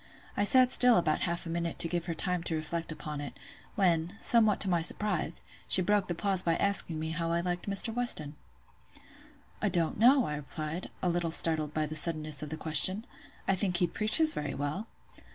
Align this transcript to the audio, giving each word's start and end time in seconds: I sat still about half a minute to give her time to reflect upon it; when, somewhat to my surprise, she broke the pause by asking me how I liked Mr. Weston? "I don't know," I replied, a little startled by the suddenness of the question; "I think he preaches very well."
I 0.35 0.45
sat 0.45 0.71
still 0.71 0.97
about 0.97 1.21
half 1.29 1.45
a 1.45 1.49
minute 1.49 1.77
to 1.77 1.87
give 1.87 2.05
her 2.07 2.15
time 2.15 2.41
to 2.45 2.55
reflect 2.55 2.91
upon 2.91 3.21
it; 3.21 3.37
when, 3.75 4.17
somewhat 4.19 4.59
to 4.61 4.67
my 4.67 4.81
surprise, 4.81 5.43
she 5.67 5.83
broke 5.83 6.07
the 6.07 6.15
pause 6.15 6.41
by 6.41 6.55
asking 6.55 6.99
me 6.99 7.11
how 7.11 7.31
I 7.31 7.39
liked 7.41 7.69
Mr. 7.69 7.93
Weston? 7.93 8.35
"I 9.61 9.69
don't 9.69 9.99
know," 9.99 10.25
I 10.25 10.33
replied, 10.37 10.89
a 11.03 11.09
little 11.09 11.29
startled 11.29 11.71
by 11.75 11.85
the 11.85 11.95
suddenness 11.95 12.41
of 12.41 12.49
the 12.49 12.57
question; 12.57 13.05
"I 13.47 13.55
think 13.55 13.77
he 13.77 13.85
preaches 13.85 14.33
very 14.33 14.55
well." 14.55 14.87